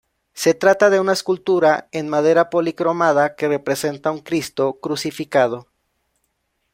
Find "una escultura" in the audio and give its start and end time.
0.99-1.87